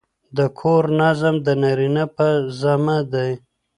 د 0.37 0.39
کور 0.59 0.83
نظم 0.99 1.35
د 1.45 1.47
نارینه 1.61 2.05
په 2.15 2.27
ذمه 2.59 2.97
دی. 3.13 3.31